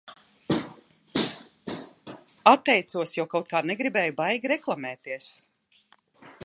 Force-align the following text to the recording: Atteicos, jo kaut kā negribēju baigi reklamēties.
Atteicos, 2.53 3.13
jo 3.19 3.27
kaut 3.35 3.53
kā 3.53 3.63
negribēju 3.73 4.17
baigi 4.23 4.53
reklamēties. 4.55 5.31